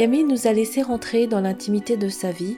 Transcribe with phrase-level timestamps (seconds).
[0.00, 2.56] Camille nous a laissé rentrer dans l'intimité de sa vie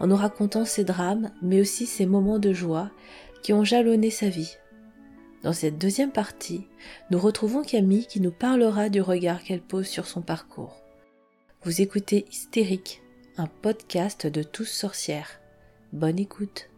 [0.00, 2.90] en nous racontant ses drames, mais aussi ses moments de joie
[3.42, 4.56] qui ont jalonné sa vie.
[5.42, 6.66] Dans cette deuxième partie,
[7.10, 10.82] nous retrouvons Camille qui nous parlera du regard qu'elle pose sur son parcours.
[11.62, 13.02] Vous écoutez Hystérique,
[13.36, 15.39] un podcast de tous sorcières.
[15.92, 16.70] Bonne écoute.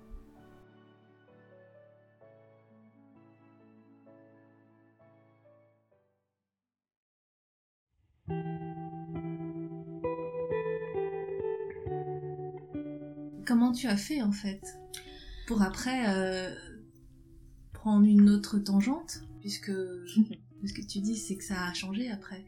[13.46, 14.62] Comment tu as fait en fait
[15.46, 16.54] pour après euh,
[17.74, 19.20] prendre une autre tangente?
[19.40, 19.66] Puisque
[20.64, 22.42] ce que tu dis c'est que ça a changé après.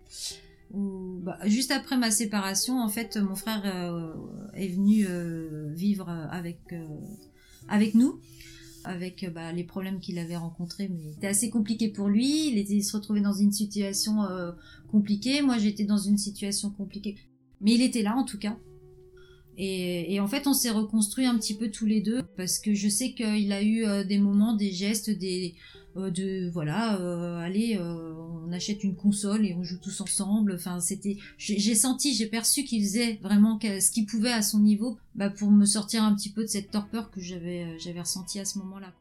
[0.76, 4.12] Bah, juste après ma séparation, en fait, mon frère euh,
[4.54, 6.60] est venu euh, vivre avec
[7.68, 8.20] avec nous,
[8.84, 12.48] avec bah, les problèmes qu'il avait rencontrés, mais c'était assez compliqué pour lui.
[12.48, 14.18] Il, était, il se retrouvait dans une situation
[14.90, 15.42] compliquée.
[15.42, 17.16] Moi, j'étais dans une situation compliquée,
[17.60, 18.56] mais il était là en tout cas.
[19.56, 22.88] Et, en fait, on s'est reconstruit un petit peu tous les deux parce que je
[22.88, 25.54] sais qu'il a eu euh, des moments, des gestes, des
[25.96, 30.54] euh, de voilà, euh, allez, on achète une console et on joue tous ensemble.
[30.54, 34.98] Enfin, c'était, j'ai senti, j'ai perçu qu'il faisait vraiment ce qu'il pouvait à son niveau,
[35.14, 38.44] bah, pour me sortir un petit peu de cette torpeur que j'avais j'avais ressentie à
[38.44, 38.92] ce moment-là.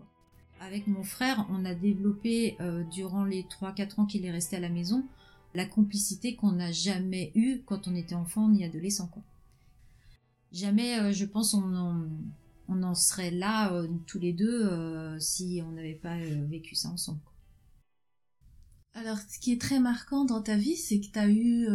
[0.62, 2.58] Avec mon frère, on a développé
[2.92, 5.04] durant les 3-4 ans qu'il est resté à la maison
[5.56, 9.08] la complicité qu'on n'a jamais eue quand on était enfant ni adolescent.
[9.08, 9.24] Quoi
[10.54, 12.08] jamais, euh, je pense, on en,
[12.70, 16.18] on en serait là euh, tous les deux euh, si on n'avait pas
[16.50, 17.20] vécu ça ensemble.
[18.94, 21.66] Alors, ce qui est très marquant dans ta vie, c'est que tu as eu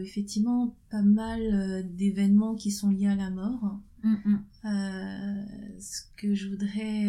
[0.00, 3.80] effectivement pas mal d'événements qui sont liés à la mort.
[4.04, 5.80] Mm, mm.
[5.80, 7.08] ce que je voudrais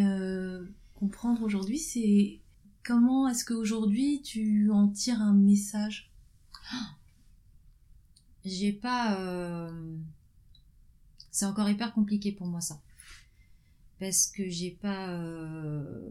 [0.95, 2.39] comprendre aujourd'hui, c'est
[2.83, 6.11] comment est-ce qu'aujourd'hui tu en tires un message?
[8.43, 9.69] J'ai pas
[11.31, 12.81] c'est encore hyper compliqué pour moi ça.
[13.99, 15.09] Parce que j'ai pas...
[15.09, 16.09] Euh,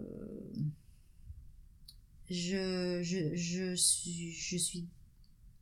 [2.30, 4.86] je, je, je, suis, je suis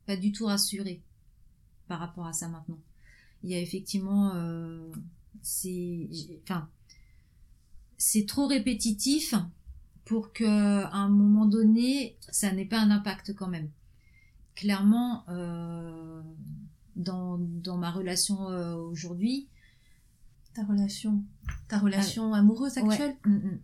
[0.07, 1.03] pas du tout rassurée
[1.87, 2.81] par rapport à ça maintenant.
[3.43, 4.35] Il y a effectivement...
[4.35, 4.91] Euh,
[5.43, 6.09] c'est...
[6.43, 6.69] Enfin...
[7.99, 9.35] C'est trop répétitif
[10.05, 10.45] pour que
[10.85, 13.71] à un moment donné, ça n'ait pas un impact quand même.
[14.55, 16.23] Clairement, euh,
[16.97, 19.49] dans, dans ma relation euh, aujourd'hui.
[20.55, 21.23] Ta relation,
[21.69, 23.17] ta relation amoureuse actuelle.
[23.25, 23.61] Mm, mm.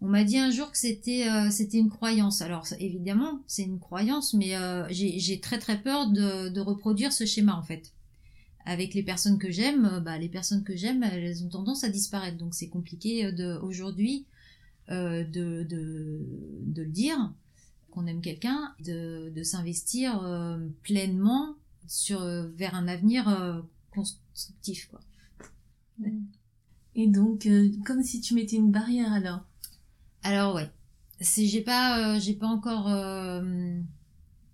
[0.00, 2.42] On m'a dit un jour que c'était euh, c'était une croyance.
[2.42, 7.24] Alors évidemment, c'est une croyance, mais euh, j'ai très très peur de, de, reproduire ce
[7.24, 7.92] schéma en fait.
[8.64, 12.36] Avec les personnes que j'aime, bah, les personnes que j'aime, elles ont tendance à disparaître.
[12.36, 14.26] Donc c'est compliqué de aujourd'hui
[14.88, 15.22] de,
[15.62, 17.32] de, de le dire
[17.92, 21.54] qu'on aime quelqu'un, de, s'investir euh, pleinement
[21.86, 23.60] sur, euh, vers un avenir euh,
[23.90, 24.88] constructif.
[24.88, 25.00] Quoi.
[26.94, 27.48] Et donc,
[27.84, 29.44] comme si tu mettais une barrière alors?
[30.22, 30.70] Alors ouais,
[31.20, 32.88] c'est j'ai pas j'ai pas encore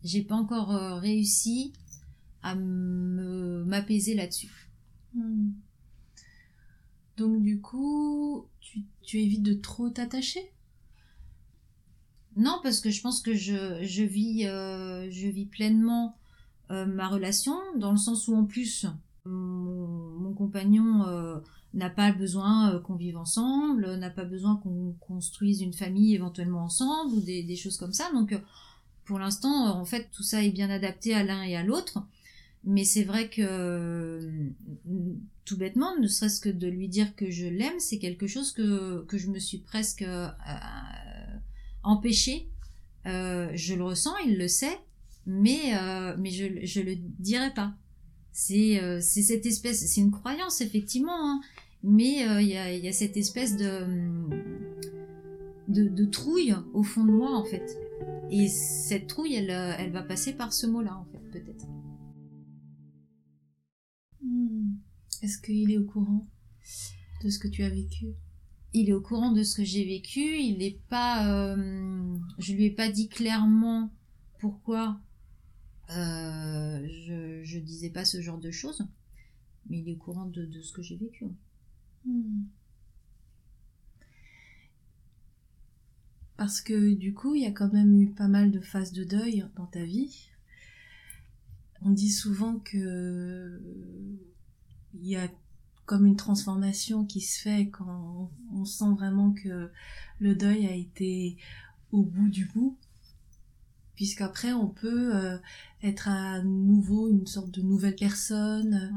[0.03, 0.69] j'ai pas encore
[1.01, 1.73] réussi
[2.43, 4.71] à m'apaiser là-dessus.
[5.15, 5.51] Hmm.
[7.17, 10.53] Donc du coup, tu, tu évites de trop t'attacher?
[12.39, 13.53] Non, parce que je pense que je,
[14.47, 16.17] euh, vis pleinement
[16.71, 18.87] euh, ma relation, dans le sens où en plus,
[19.25, 21.39] mon, compagnon euh,
[21.75, 27.15] n'a pas besoin qu'on vive ensemble, n'a pas besoin qu'on construise une famille éventuellement ensemble,
[27.15, 28.09] ou des, des choses comme ça.
[28.13, 28.41] Donc,
[29.05, 32.05] pour l'instant, en fait, tout ça est bien adapté à l'un et à l'autre.
[32.63, 34.31] Mais c'est vrai que
[35.45, 39.05] tout bêtement, ne serait-ce que de lui dire que je l'aime, c'est quelque chose que,
[39.07, 40.05] que je me suis presque
[41.89, 42.51] empêché.
[43.07, 44.79] Euh, je le ressens, il le sait,
[45.27, 47.75] mais, euh, mais je ne le dirai pas.
[48.51, 51.41] Euh, c'est cette espèce, c'est une croyance effectivement, hein,
[51.83, 53.85] mais il y a, y, a, cette espèce de,
[55.69, 57.77] de, trouille au fond de moi en fait.
[58.31, 61.67] Et cette trouille, elle, elle va passer par ce mot-là en fait, peut-être.
[64.23, 64.75] Hmm.
[65.23, 66.29] Est-ce qu'il est au courant
[67.25, 68.15] de ce que tu as vécu?
[68.75, 70.39] Il est au courant de ce que j'ai vécu.
[70.39, 73.91] Il n'est pas, euh, je lui ai pas dit clairement
[74.39, 75.01] pourquoi
[75.91, 78.87] euh, je, je disais pas ce genre de choses,
[79.69, 81.27] mais il est au courant de, ce que j'ai vécu.
[82.05, 82.45] Hmm.
[86.37, 89.03] Parce que du coup, il y a quand même eu pas mal de phases de
[89.03, 90.29] deuil dans ta vie.
[91.83, 93.61] On dit souvent que
[94.95, 95.29] il y a
[95.89, 99.71] comme une transformation qui se fait quand on sent vraiment que
[100.21, 101.39] le deuil a été
[101.93, 102.77] au bout du bout.
[103.95, 105.39] Puisqu'après on peut euh,
[105.83, 108.93] être à nouveau une sorte de nouvelle personne.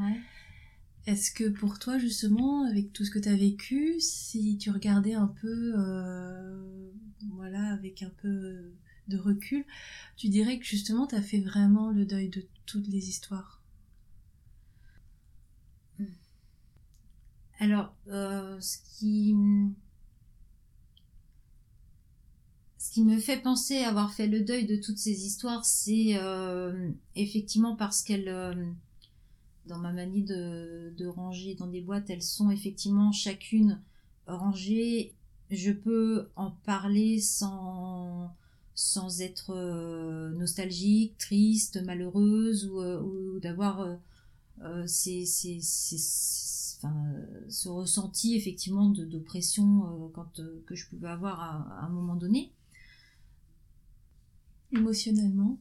[1.07, 5.13] Est-ce que pour toi justement, avec tout ce que tu as vécu, si tu regardais
[5.13, 6.91] un peu, euh,
[7.35, 8.73] voilà, avec un peu
[9.07, 9.63] de recul,
[10.17, 13.60] tu dirais que justement tu as fait vraiment le deuil de toutes les histoires?
[17.61, 19.71] Alors, euh, ce qui me
[23.19, 28.29] fait penser avoir fait le deuil de toutes ces histoires, c'est euh, effectivement parce qu'elles,
[28.29, 28.55] euh,
[29.67, 33.79] dans ma manie de, ranger dans des boîtes, elles sont effectivement chacune
[34.25, 35.13] rangées.
[35.51, 38.33] Je peux en parler sans,
[39.19, 43.99] être nostalgique, triste, malheureuse ou, d'avoir
[44.87, 45.25] ces,
[47.49, 52.51] ce ressenti effectivement d'oppression quand que je pouvais avoir à un moment donné.
[54.71, 55.59] Émotionnellement.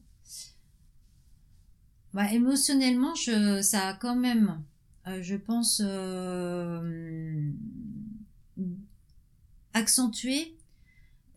[2.13, 4.63] Bah, Émotionnellement, je, ça a quand même,
[5.07, 7.51] euh, je pense, euh,
[9.73, 10.57] accentué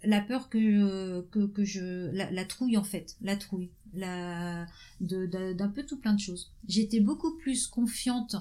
[0.03, 4.67] la peur que, que, que je la, trouille en fait la trouille la
[5.01, 6.53] d'un peu tout plein de choses.
[6.69, 8.37] J'étais beaucoup plus confiante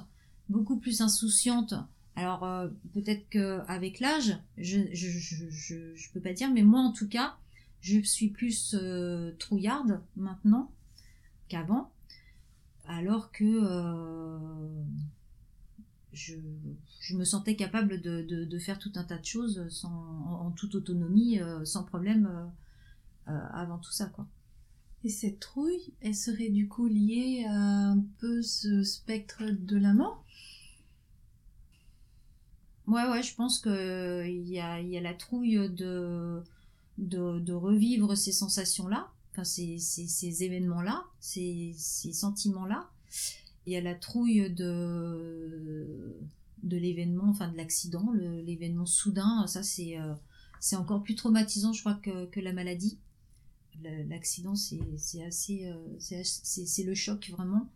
[0.49, 1.73] beaucoup plus insouciante
[2.15, 6.61] alors euh, peut-être que avec l'âge je je, je je, je peux pas dire mais
[6.61, 7.37] moi en tout cas
[7.83, 10.71] je suis plus euh, trouillarde maintenant
[11.49, 11.91] qu'avant,
[12.85, 14.39] alors que euh,
[16.13, 16.35] je,
[17.13, 21.83] me sentais capable de, faire tout un tas de choses sans, en, toute autonomie, sans
[21.83, 22.49] problème
[23.25, 24.05] avant tout ça.
[24.05, 24.25] Quoi.
[25.03, 29.93] Et cette trouille, elle serait du coup liée à un peu ce spectre de la
[29.93, 30.22] mort?
[32.87, 36.43] Ouais, ouais, je pense qu'il y a, y a la trouille de
[36.97, 42.89] de, revivre ces sensations-là, enfin ces, ces, événements-là, ces, ces sentiments-là.
[43.65, 46.17] Il y a la trouille de,
[46.63, 50.13] de l'événement, enfin de l'accident, l'événement soudain, ça c'est euh,
[50.59, 52.97] c'est encore plus traumatisant, je crois, que, que la maladie.
[54.07, 57.69] L'accident, c'est assez, euh, c'est le choc vraiment.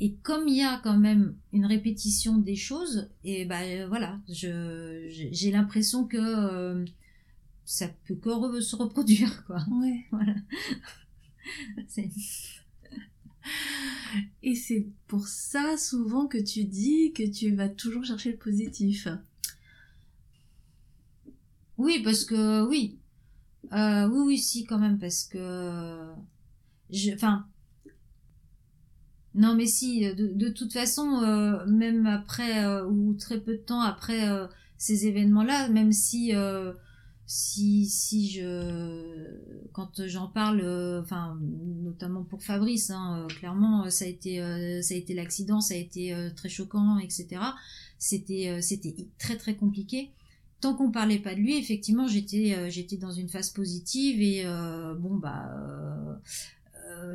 [0.00, 5.06] Et comme il y a quand même une répétition des choses, et ben voilà, je
[5.10, 6.84] j'ai l'impression que euh,
[7.66, 9.58] ça peut que se reproduire quoi.
[9.70, 10.06] Ouais.
[10.10, 10.34] Voilà.
[14.42, 19.08] et c'est pour ça souvent que tu dis que tu vas toujours chercher le positif.
[21.78, 22.98] Oui, parce que oui,
[23.72, 26.12] euh, oui, oui, si quand même, parce que
[27.14, 27.46] enfin,
[29.34, 33.62] non, mais si, euh, de, toute façon, euh, même après, euh, ou très peu de
[33.62, 34.28] temps après
[34.76, 36.32] ces événements-là, même si,
[37.26, 39.26] si, si je,
[39.72, 40.62] quand j'en parle,
[41.00, 41.38] enfin,
[41.82, 44.38] notamment pour Fabrice, hein, clairement, ça a été,
[44.82, 47.42] ça a été l'accident, ça a été très choquant, etc.
[47.98, 50.10] C'était, c'était très très compliqué.
[50.62, 54.44] Tant qu'on parlait pas de lui, effectivement, j'étais, j'étais dans une phase positive et
[54.98, 55.46] bon bah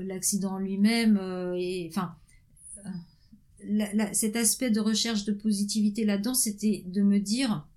[0.03, 2.15] l'accident lui-même euh, et enfin
[4.13, 7.67] cet aspect de recherche de positivité là-dedans, c'était de me dire,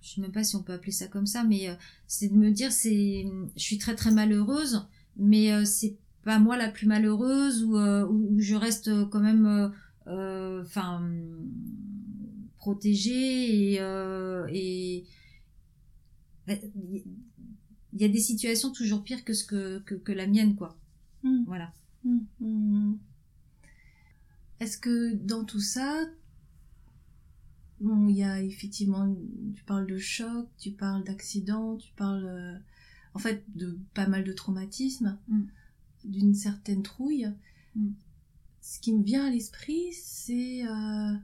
[0.00, 1.74] je sais même pas si on peut appeler ça comme ça, mais euh,
[2.06, 3.26] c'est de me dire, c'est,
[3.56, 4.86] je suis très très malheureuse,
[5.16, 7.74] mais c'est pas moi la plus malheureuse ou,
[8.38, 9.72] je reste quand même,
[10.06, 11.10] enfin,
[12.58, 13.80] protégée et,
[14.52, 15.04] et
[17.92, 20.78] il y a des situations toujours pires que ce que, que, que la mienne, quoi.
[21.22, 21.44] Hmm.
[21.46, 21.72] Voilà.
[22.04, 22.94] Hmm, hmm,
[24.60, 26.04] Est-ce que dans tout ça,
[27.80, 29.14] bon, il y a effectivement,
[29.54, 32.56] tu parles de choc, tu parles d'accident, tu parles euh,
[33.14, 35.18] en fait de pas mal de traumatismes,
[36.04, 37.28] d'une certaine trouille.
[38.60, 41.14] Ce qui me vient à l'esprit, c'est euh,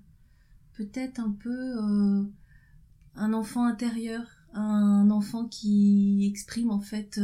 [0.75, 2.25] peut-être un peu euh,
[3.17, 7.21] un enfant intérieur, un enfant qui exprime en fait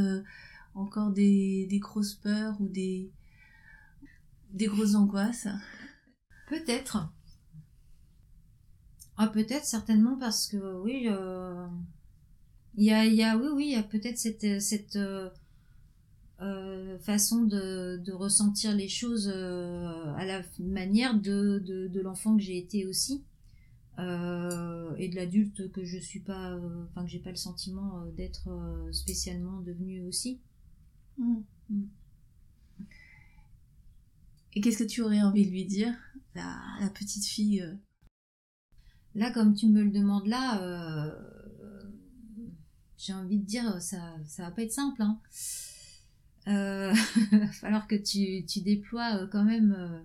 [0.74, 3.10] encore des, des grosses peurs ou des,
[4.52, 5.48] des grosses angoisses
[6.48, 7.08] Peut-être.
[9.16, 11.66] Ah, peut-être, certainement, parce que oui, euh,
[12.74, 15.28] il y, a, y a, oui, oui, il y a peut-être cette, cette euh,
[16.40, 22.58] euh, façon de, de, ressentir les choses à la manière de, de, l'enfant que j'ai
[22.58, 23.22] été aussi.
[23.98, 26.58] et de l'adulte que je suis pas,
[26.88, 28.48] enfin que j'ai pas le sentiment d'être
[28.90, 30.40] spécialement devenu aussi.
[31.18, 31.42] Mm.
[34.54, 35.94] Et qu'est-ce que tu aurais envie de lui dire,
[36.34, 37.64] la, petite fille
[39.14, 41.14] Là, comme tu me le demandes là,
[42.98, 45.02] j'ai envie de dire, ça, ça va pas être simple.
[45.02, 45.20] Hein.
[46.48, 46.92] Euh,
[47.32, 50.04] va falloir que tu, tu déploies quand même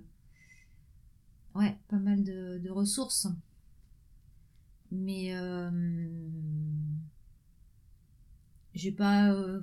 [1.56, 3.28] ouais, pas mal de, ressources.
[4.92, 5.72] Mais euh,
[8.74, 9.62] j'ai pas euh,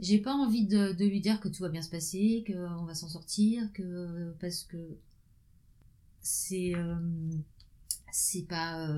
[0.00, 3.08] j'ai pas envie de, lui dire que tout va bien se passer, qu'on va s'en
[3.08, 4.76] sortir, que parce que
[6.20, 6.96] c'est euh,
[8.12, 8.88] c'est pas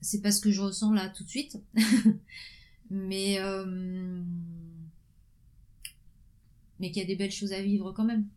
[0.00, 1.58] c'est pas ce que je ressens là tout de suite.
[2.90, 3.38] mais
[6.80, 8.28] mais qu'il y a des belles choses à vivre quand même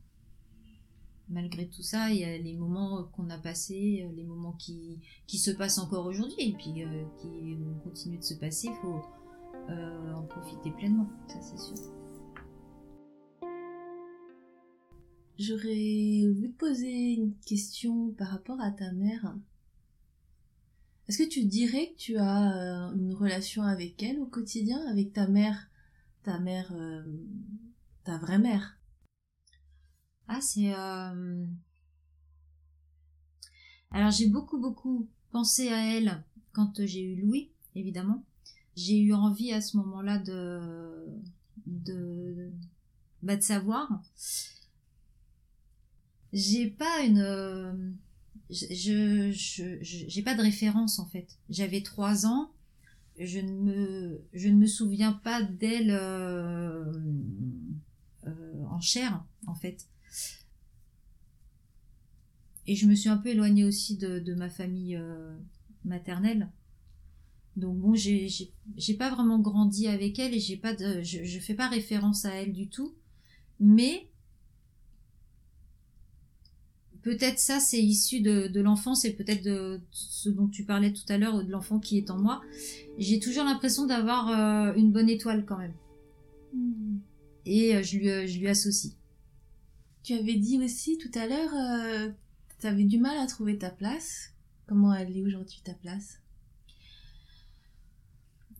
[1.31, 4.99] malgré tout ça, il y a les moments qu'on a passés, euh, les moments qui,
[5.27, 8.69] qui se passent encore aujourd'hui et puis euh, qui continuent de se passer.
[8.81, 9.01] Faut
[9.71, 11.75] euh, en profiter pleinement, ça c'est sûr.
[15.39, 19.35] J'aurais voulu te poser une question par rapport à ta mère.
[21.07, 25.27] Est-ce que tu dirais que tu as une relation avec elle au quotidien, avec ta
[25.27, 25.69] mère,
[26.23, 26.71] ta mère,
[28.03, 28.77] ta vraie mère?
[30.27, 30.73] Ah, c'est...
[30.73, 31.45] Euh,
[33.89, 36.23] alors j'ai beaucoup, beaucoup pensé à elle
[36.53, 38.23] quand j'ai eu Louis, évidemment.
[38.75, 41.05] J'ai eu envie à ce moment-là de...
[41.67, 42.51] de...
[43.21, 44.01] Bah, de savoir.
[46.33, 47.95] J'ai pas une...
[48.49, 51.37] Je, j'ai pas de référence en fait.
[51.49, 52.51] J'avais trois ans.
[53.17, 56.91] Je ne me, je ne me souviens pas d'elle euh,
[58.27, 59.87] euh, en chair en fait.
[62.67, 65.35] Et je me suis un peu éloignée aussi de, ma famille euh,
[65.83, 66.49] maternelle.
[67.57, 71.53] Donc bon, j'ai pas vraiment grandi avec elle et j'ai pas de, je, je fais
[71.53, 72.93] pas référence à elle du tout.
[73.59, 74.07] Mais
[77.01, 81.17] peut-être ça c'est issu de, l'enfance et peut-être de ce dont tu parlais tout à
[81.17, 82.41] l'heure, de l'enfant qui est en moi.
[82.97, 85.73] J'ai toujours l'impression d'avoir euh, une bonne étoile quand même.
[86.53, 86.99] Hmm.
[87.45, 88.93] Et euh, je, lui, je lui associe.
[90.03, 92.09] Tu avais dit aussi tout à l'heure, euh,
[92.59, 94.33] tu avais du mal à trouver ta place.
[94.67, 96.20] Comment elle est aujourd'hui ta place?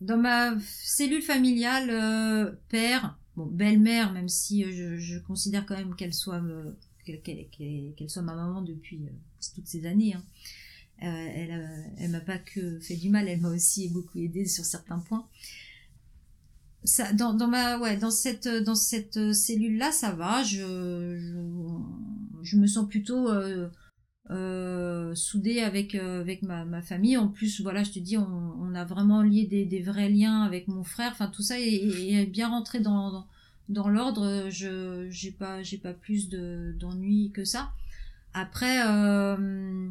[0.02, 5.94] Dans ma cellule familiale, euh, père, bon, belle-mère, même si euh, je, considère quand même
[5.94, 6.42] qu'elle soit,
[7.04, 9.00] qu'elle, soit ma maman depuis
[9.54, 10.14] toutes ces années.
[10.14, 10.22] Hein.
[10.98, 15.26] elle, m'a pas que fait du mal, elle m'a aussi beaucoup aidé sur certains points
[16.84, 21.16] ça, dans, ma ouais dans cette dans cette cellule là ça va je
[22.42, 23.68] je, me sens plutôt euh,
[24.30, 28.54] euh, soudée avec euh, avec ma, ma famille en plus voilà je te dis on,
[28.60, 31.74] on a vraiment lié des, des vrais liens avec mon frère enfin tout ça est,
[31.74, 33.26] est bien rentré dans
[33.68, 37.72] dans, l'ordre je j'ai pas j'ai pas plus de d'ennuis que ça
[38.32, 39.88] après euh,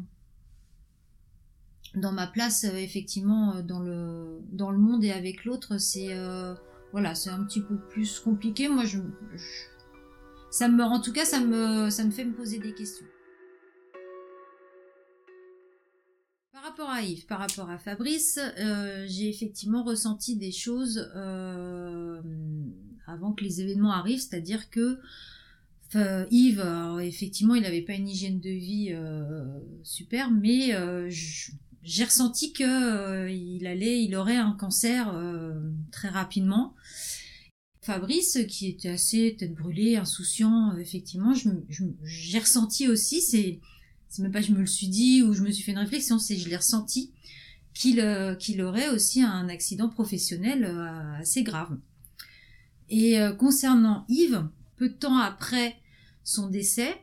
[1.94, 6.14] dans ma place effectivement dans le dans le monde et avec l'autre c'est
[6.92, 8.68] voilà, c'est un petit peu plus compliqué.
[8.68, 8.98] Moi, je,
[10.50, 13.06] ça me, en tout cas, ça me, ça me fait me poser des questions.
[16.62, 22.22] Par rapport à Yves, par rapport à Fabrice, euh, j'ai effectivement ressenti des choses euh,
[23.04, 25.00] avant que les événements arrivent, c'est-à-dire que
[26.30, 26.64] Yves,
[27.00, 29.44] effectivement, il n'avait pas une hygiène de vie euh,
[29.82, 30.70] super, mais
[31.10, 35.12] j'ai ressenti que il allait, il aurait un cancer
[35.90, 36.74] très rapidement.
[37.80, 41.34] Fabrice, qui était assez tête brûlée, insouciant, effectivement,
[42.04, 43.58] j'ai ressenti aussi, c'est,
[44.12, 46.18] c'est même pas je me le suis dit ou je me suis fait une réflexion,
[46.18, 47.12] c'est je l'ai ressenti
[47.72, 50.64] qu'il qu'il aurait aussi un accident professionnel
[51.18, 51.78] assez grave.
[52.90, 55.76] Et concernant Yves, peu de temps après
[56.24, 56.94] son décès,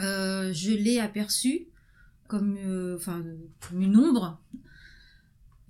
[0.00, 1.68] je l'ai aperçu
[2.28, 2.98] comme, euh,
[3.60, 4.40] comme une ombre.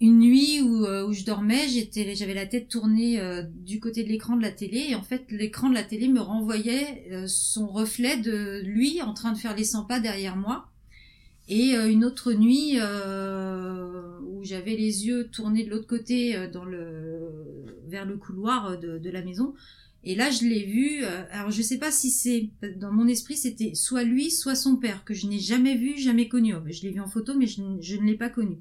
[0.04, 1.66] Une nuit où, euh, je dormais,
[2.14, 5.24] j'avais la tête tournée euh, du côté de l'écran de la télé et en fait
[5.30, 9.64] l'écran de la télé me renvoyait son reflet de lui en train de faire les
[9.64, 10.66] 100 pas derrière moi.
[11.48, 16.36] Et une autre nuit où j'avais les yeux tournés de l'autre côté
[17.88, 19.54] vers le couloir de, la maison,
[20.06, 21.02] et là, je l'ai vu.
[21.02, 24.76] Euh, alors, je sais pas si c'est dans mon esprit, c'était soit lui, soit son
[24.76, 26.54] père que je n'ai jamais vu, jamais connu.
[26.54, 28.58] Oh, je l'ai vu en photo, mais je, ne l'ai pas connu.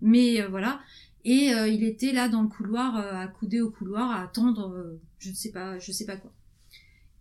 [0.00, 0.80] Mais euh, voilà.
[1.24, 5.34] Et euh, il était là dans le couloir, accoudé au couloir, à attendre, je ne
[5.34, 6.32] sais pas, je sais pas quoi.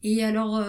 [0.06, 0.62] Et alors,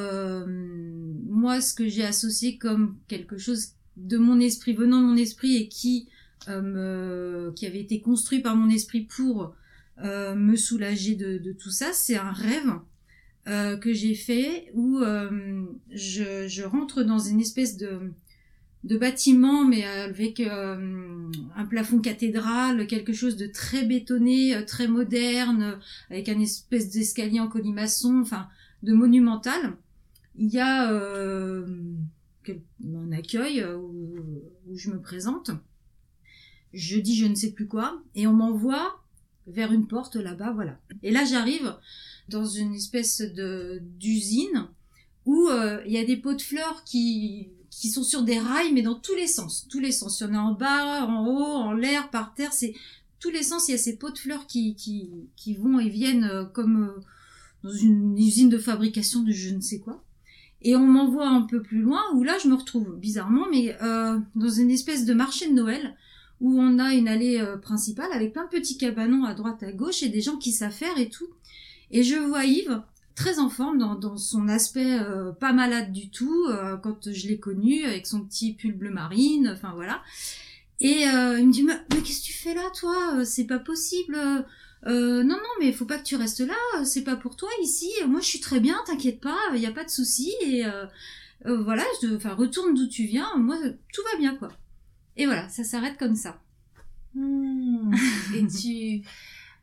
[0.47, 5.57] moi, ce que j'ai associé comme quelque chose de mon esprit, venant de mon esprit
[5.57, 6.09] et qui
[6.49, 9.57] me, qui avait été construit par mon esprit pour
[9.99, 12.79] me soulager de, de tout ça, c'est un rêve
[13.81, 18.13] que j'ai fait où je, je, rentre dans une espèce de,
[18.85, 25.79] de bâtiment, mais avec un plafond cathédral, quelque chose de très bétonné, très moderne,
[26.11, 28.47] avec un espèce d'escalier en colimaçon, enfin,
[28.83, 29.75] de monumental.
[30.37, 31.65] Il y a un
[33.13, 35.51] accueil où, je me présente
[36.75, 39.01] je dis je ne sais plus quoi, et on m'envoie
[39.47, 40.79] vers une porte là-bas, voilà.
[41.03, 41.75] Et là j'arrive
[42.29, 44.69] dans une espèce de d'usine
[45.25, 47.49] où euh, il y a des pots de fleurs qui
[47.81, 50.21] qui sont sur des rails, mais dans tous les sens, tous les sens.
[50.21, 52.75] Il y en a en bas, en haut, en l'air, par terre, c'est
[53.21, 53.69] tous les sens.
[53.69, 56.85] Il y a ces pots de fleurs qui qui qui vont et viennent euh, comme
[56.85, 57.01] euh,
[57.63, 60.03] dans une usine de fabrication de je ne sais quoi.
[60.63, 63.77] Et on m'envoie un peu plus loin où là je me retrouve bizarrement, mais
[64.35, 65.95] dans une espèce de marché de Noël
[66.41, 69.73] où on a une allée euh, principale avec plein de petits cabanons à droite à
[69.73, 71.29] gauche et des gens qui s'affairent et tout.
[71.91, 72.83] Et je vois Yves
[73.15, 77.39] très en forme dans, son aspect euh, pas malade du tout euh, quand je l'ai
[77.39, 80.03] connu avec son petit pull bleu marine, enfin voilà.
[80.81, 83.25] Et il me dit mais, qu'est-ce que tu fais là toi?
[83.25, 84.17] C'est pas possible.
[84.87, 86.85] non non mais il faut pas que tu restes là.
[86.85, 87.91] C'est pas pour toi ici.
[88.09, 90.65] Moi je suis très bien, t'inquiète pas, il y a pas de souci et
[91.45, 91.85] voilà.
[92.17, 93.37] Enfin retourne d'où tu viens.
[93.37, 93.57] Moi
[93.93, 94.49] tout va bien quoi.
[95.17, 96.41] Et voilà, ça s'arrête comme ça.
[97.15, 97.95] Hmm.
[98.35, 99.07] Et tu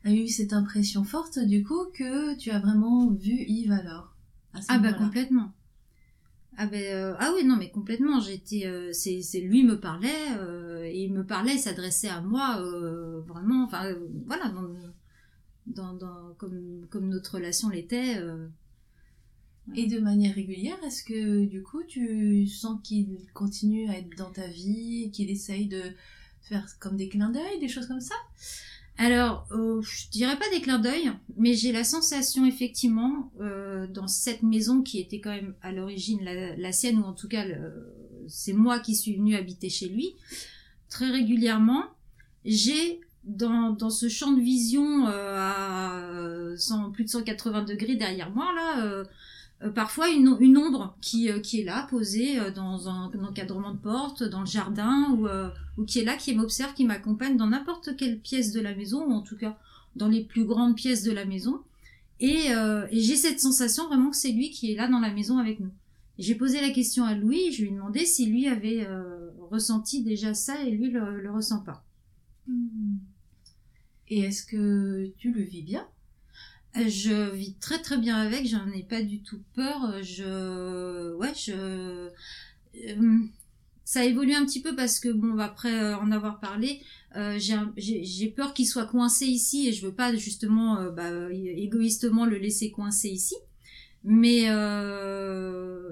[0.04, 4.16] as eu cette impression forte du coup que tu as vraiment vu Yves alors
[4.68, 5.52] Ah bah complètement.
[6.58, 8.20] Ah ben euh, ah oui non mais complètement.
[8.20, 12.62] J'étais euh, c'est c'est lui me parlait euh, et il me parlait s'adressait à moi
[13.28, 14.68] vraiment enfin voilà dans,
[15.68, 18.18] dans, dans comme comme notre relation l'était
[19.76, 24.32] et de manière régulière, est-ce que du coup tu sens qu'il continue à être dans
[24.32, 25.82] ta vie, qu'il essaye de
[26.42, 28.16] faire comme des clins d'œil, des choses comme ça?
[29.06, 34.08] Alors, euh, je dirais pas des clins d'œil, mais j'ai la sensation effectivement euh, dans
[34.08, 37.46] cette maison qui était quand même à l'origine la, sienne, ou en tout cas
[38.28, 40.16] c'est moi qui suis venue habiter chez lui,
[40.88, 41.86] très régulièrement,
[42.46, 48.52] j'ai dans, ce champ de vision euh, à 100, plus de 180 degrés derrière moi
[48.56, 49.04] là, euh,
[49.70, 53.78] parfois une, une ombre qui, euh, qui est là, posée euh, dans un, encadrement de
[53.78, 55.28] porte, dans le jardin, ou,
[55.78, 59.06] ou qui est là, qui m'observe, qui m'accompagne dans n'importe quelle pièce de la maison,
[59.06, 59.58] ou en tout cas
[59.96, 61.62] dans les plus grandes pièces de la maison.
[62.20, 62.50] Et,
[62.92, 65.60] et j'ai cette sensation vraiment que c'est lui qui est là dans la maison avec
[65.60, 65.72] nous.
[66.20, 68.88] J'ai posé la question à Louis, je lui ai demandé si lui avait
[69.50, 71.84] ressenti déjà ça et lui le, le ressent pas.
[72.48, 72.98] Hmm.
[74.08, 75.88] Et est-ce que tu le vis bien?
[76.76, 80.02] Je vis très très bien avec, j'en ai pas du tout peur.
[80.04, 82.10] Je, ouais, je,
[82.88, 83.20] euh,
[83.92, 86.80] ça évolue un petit peu parce que bon, après euh, en avoir parlé,
[87.18, 92.26] euh, j'ai peur qu'il soit coincé ici et je veux pas justement, euh, bah, égoïstement
[92.26, 93.36] le laisser coincé ici.
[94.06, 94.46] Mais,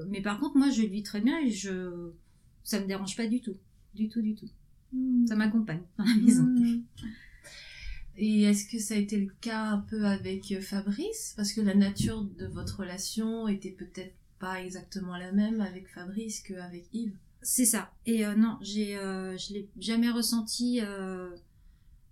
[0.09, 2.09] mais par contre, moi, je vis très bien et je,
[2.63, 3.57] ça me dérange pas du tout,
[3.93, 4.47] du tout, du tout.
[4.93, 5.27] Hmm.
[5.27, 6.47] Ça m'accompagne dans la maison.
[8.21, 11.33] Et est-ce que ça a été le cas un peu avec euh, Fabrice?
[11.37, 16.41] Parce que la nature de votre relation était peut-être pas exactement la même avec Fabrice
[16.41, 17.15] qu'avec Yves.
[17.41, 17.93] C'est ça.
[18.05, 20.81] Et euh, non, j'ai, euh, je l'ai jamais ressenti.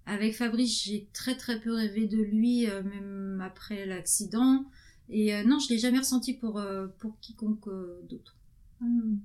[0.06, 4.66] avec Fabrice, j'ai très très peu rêvé de lui, même après l'accident.
[5.10, 6.64] Et non, je l'ai jamais ressenti pour,
[7.00, 7.68] pour quiconque
[8.10, 8.38] d'autre.
[8.80, 9.20] Hum.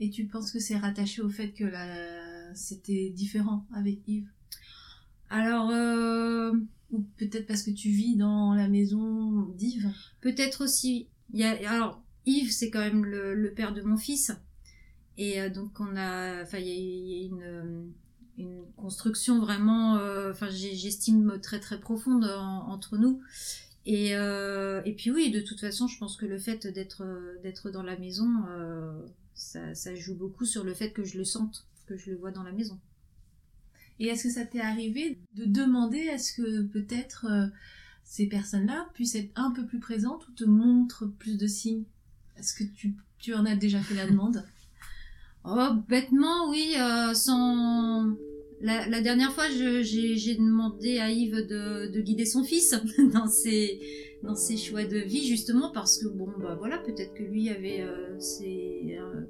[0.00, 2.54] Et tu penses que c'est rattaché au fait que la...
[2.54, 4.28] c'était différent avec Yves?
[5.30, 6.52] Alors, euh,
[6.90, 9.92] ou peut-être parce que tu vis dans la maison d'Yves.
[10.20, 11.08] Peut-être aussi.
[11.32, 14.32] Y a, alors, Yves, c'est quand même le, père de mon fils.
[15.16, 17.92] Et euh, donc, on a, enfin, il y a, une,
[18.38, 23.20] une, construction vraiment, euh, enfin, j'estime très très profonde entre nous.
[23.86, 24.14] Et,
[24.96, 28.28] puis oui, de toute façon, je pense que le fait d'être dans la maison,
[29.34, 32.42] ça joue beaucoup sur le fait que je le sente, que je le vois dans
[32.42, 32.80] la maison.
[34.00, 37.46] Et est-ce que ça t'est arrivé de demander à ce que peut-être euh,
[38.02, 41.84] ces personnes-là puissent être un peu plus présentes ou te montrent plus de signes?
[42.38, 44.42] Est-ce que tu, tu, en as déjà fait la demande?
[45.42, 48.14] Oh, bêtement, oui, euh, sans...
[48.60, 52.74] La, dernière fois, j'ai demandé à Yves de, de, guider son fils
[53.14, 53.80] dans ses,
[54.22, 57.80] dans ses choix de vie, justement parce que, bon, bah voilà, peut-être que lui avait
[57.80, 58.18] euh,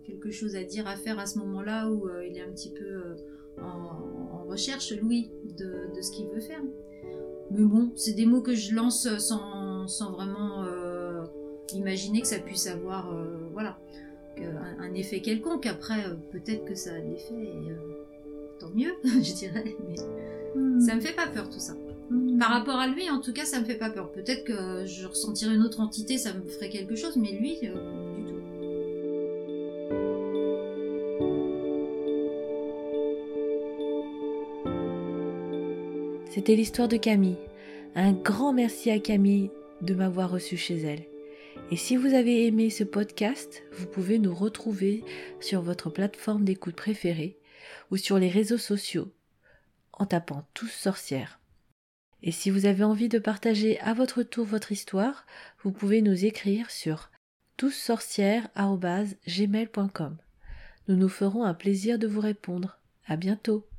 [0.04, 3.14] quelque chose à dire, à faire à ce moment-là où il est un petit peu
[3.58, 6.60] en, recherche, Louis, de, ce qu'il veut faire.
[7.50, 11.24] Mais bon, c'est des mots que je lance sans, vraiment euh,
[11.72, 13.78] imaginer que ça puisse avoir euh, voilà,
[14.78, 15.66] un, effet quelconque.
[15.66, 19.76] Après, euh, peut-être que ça a de l'effet, et tant mieux, je dirais.
[19.88, 19.94] Mais
[20.60, 20.80] hmm.
[20.80, 21.74] ça me fait pas peur tout ça.
[22.10, 22.38] Hmm.
[22.38, 24.10] Par rapport à lui, en tout cas, ça me fait pas peur.
[24.10, 27.56] Peut-être que je ressentirais une autre entité, ça me ferait quelque chose, mais lui,
[36.40, 37.36] C'était l'histoire de Camille.
[37.94, 39.50] Un grand merci à Camille
[39.82, 41.04] de m'avoir reçu chez elle.
[41.70, 45.04] Et si vous avez aimé ce podcast, vous pouvez nous retrouver
[45.38, 47.36] sur votre plateforme d'écoute préférée
[47.90, 49.12] ou sur les réseaux sociaux
[49.92, 51.40] en tapant tous sorcières.
[52.22, 55.26] Et si vous avez envie de partager à votre tour votre histoire,
[55.62, 57.10] vous pouvez nous écrire sur
[57.58, 60.16] toussorcières.gmail.com.
[60.88, 62.78] Nous nous ferons un plaisir de vous répondre.
[63.06, 63.69] À bientôt!